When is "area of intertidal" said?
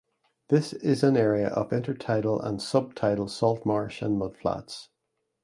1.15-2.43